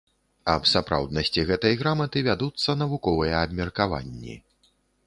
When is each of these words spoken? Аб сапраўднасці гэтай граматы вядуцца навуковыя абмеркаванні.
Аб 0.53 0.63
сапраўднасці 0.69 1.45
гэтай 1.51 1.77
граматы 1.83 2.25
вядуцца 2.29 2.79
навуковыя 2.81 3.35
абмеркаванні. 3.47 4.35